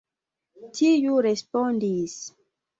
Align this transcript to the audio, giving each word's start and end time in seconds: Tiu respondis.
Tiu 0.79 1.21
respondis. 1.27 2.19